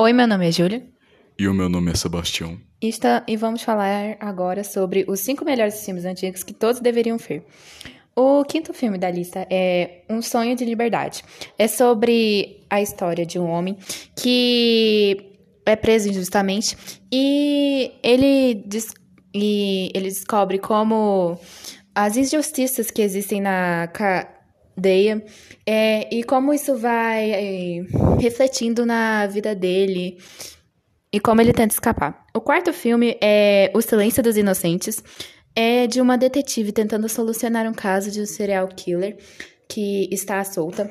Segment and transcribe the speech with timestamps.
[0.00, 0.86] Oi, meu nome é Júlia.
[1.36, 2.56] E o meu nome é Sebastião.
[2.80, 7.16] E, está, e vamos falar agora sobre os cinco melhores filmes antigos que todos deveriam
[7.16, 7.44] ver.
[8.14, 11.24] O quinto filme da lista é Um Sonho de Liberdade.
[11.58, 13.76] É sobre a história de um homem
[14.14, 15.32] que
[15.66, 16.78] é preso injustamente
[17.12, 18.64] e ele,
[19.34, 21.36] e ele descobre como
[21.92, 23.88] as injustiças que existem na
[24.78, 25.24] cadeia
[25.66, 27.82] é, e como isso vai é,
[28.20, 30.16] refletindo na vida dele
[31.12, 32.24] e como ele tenta escapar.
[32.32, 35.02] O quarto filme é O Silêncio dos Inocentes.
[35.56, 39.16] É de uma detetive tentando solucionar um caso de um serial killer
[39.68, 40.88] que está solta.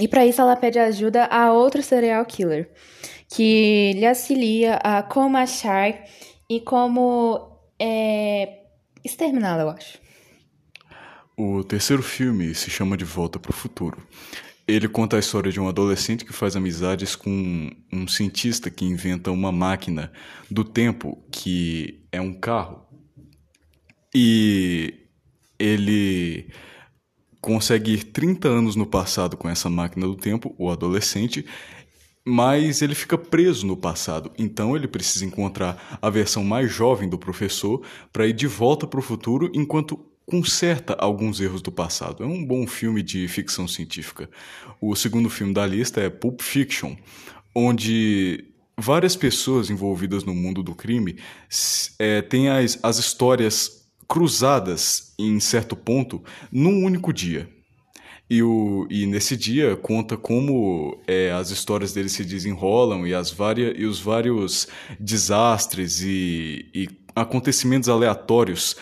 [0.00, 2.70] E para isso ela pede ajuda a outro serial killer,
[3.28, 6.04] que lhe auxilia a como achar
[6.48, 8.60] e como é,
[9.04, 9.98] exterminá-la, eu acho.
[11.36, 13.98] O terceiro filme se chama De Volta para o Futuro.
[14.68, 19.30] Ele conta a história de um adolescente que faz amizades com um cientista que inventa
[19.30, 20.12] uma máquina
[20.50, 22.86] do tempo que é um carro.
[24.14, 25.08] E
[25.58, 26.50] ele
[27.40, 31.46] consegue ir 30 anos no passado com essa máquina do tempo, o adolescente,
[32.24, 34.30] mas ele fica preso no passado.
[34.38, 39.00] Então ele precisa encontrar a versão mais jovem do professor para ir de volta para
[39.00, 42.22] o futuro enquanto conserta alguns erros do passado.
[42.22, 44.28] É um bom filme de ficção científica.
[44.80, 46.96] O segundo filme da lista é Pulp Fiction,
[47.54, 48.44] onde
[48.76, 51.18] várias pessoas envolvidas no mundo do crime
[51.98, 57.48] é, têm as, as histórias cruzadas em certo ponto num único dia.
[58.28, 63.30] E, o, e nesse dia conta como é, as histórias deles se desenrolam e, as
[63.30, 68.76] várias, e os vários desastres e, e acontecimentos aleatórios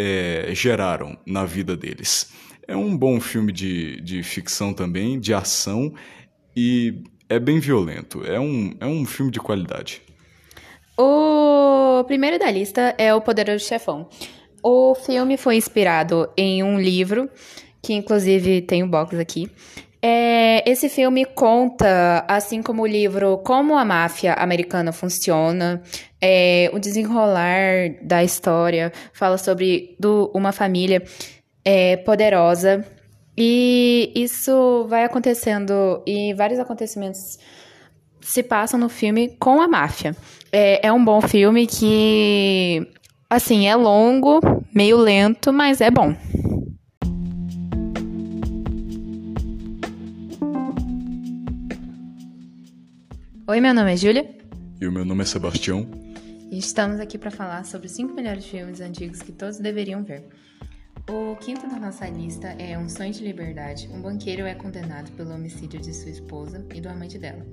[0.00, 2.32] é, geraram na vida deles.
[2.66, 5.92] É um bom filme de, de ficção também, de ação
[6.56, 8.24] e é bem violento.
[8.24, 10.00] É um, é um filme de qualidade.
[10.98, 14.08] O primeiro da lista é O Poderoso Chefão.
[14.62, 17.28] O filme foi inspirado em um livro,
[17.82, 19.50] que inclusive tem um box aqui,
[20.02, 25.82] é, esse filme conta, assim como o livro, como a máfia americana funciona,
[26.20, 31.02] é, o desenrolar da história, fala sobre do, uma família
[31.64, 32.84] é, poderosa.
[33.36, 37.38] E isso vai acontecendo, e vários acontecimentos
[38.20, 40.16] se passam no filme com a máfia.
[40.52, 42.86] É, é um bom filme que,
[43.28, 44.40] assim, é longo,
[44.74, 46.14] meio lento, mas é bom.
[53.50, 54.30] Oi, meu nome é Júlia.
[54.80, 55.84] E o meu nome é Sebastião.
[56.52, 60.22] E estamos aqui para falar sobre os cinco melhores filmes antigos que todos deveriam ver.
[61.10, 63.90] O quinto da nossa lista é Um Sonho de Liberdade.
[63.92, 67.44] Um banqueiro é condenado pelo homicídio de sua esposa e do amante dela.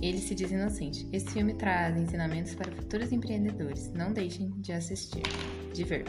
[0.00, 1.06] Ele se diz inocente.
[1.12, 3.92] Esse filme traz ensinamentos para futuros empreendedores.
[3.92, 5.24] Não deixem de assistir,
[5.70, 6.06] de ver.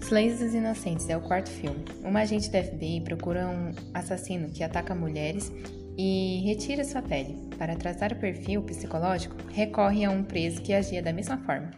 [0.00, 1.84] Silêncio dos Inocentes é o quarto filme.
[2.02, 5.52] Uma agente da FBI procura um assassino que ataca mulheres
[5.96, 7.36] e retira sua pele.
[7.58, 11.70] Para traçar o perfil psicológico, recorre a um preso que agia da mesma forma.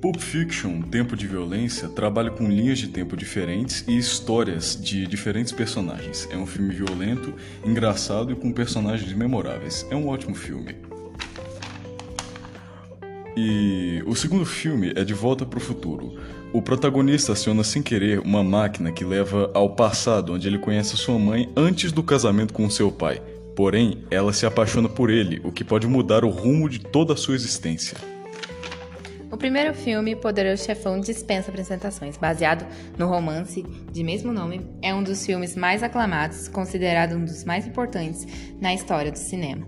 [0.00, 5.52] Pulp Fiction, Tempo de Violência, trabalha com linhas de tempo diferentes e histórias de diferentes
[5.52, 6.28] personagens.
[6.28, 7.32] É um filme violento,
[7.64, 9.86] engraçado e com personagens memoráveis.
[9.90, 10.91] É um ótimo filme.
[13.36, 16.18] E o segundo filme é De Volta para o Futuro.
[16.52, 21.18] O protagonista aciona sem querer uma máquina que leva ao passado, onde ele conhece sua
[21.18, 23.22] mãe antes do casamento com seu pai.
[23.56, 27.16] Porém, ela se apaixona por ele, o que pode mudar o rumo de toda a
[27.16, 27.96] sua existência.
[29.30, 32.18] O primeiro filme, Poderoso Chefão, dispensa apresentações.
[32.18, 32.66] Baseado
[32.98, 37.66] no romance de mesmo nome, é um dos filmes mais aclamados, considerado um dos mais
[37.66, 38.26] importantes
[38.60, 39.66] na história do cinema.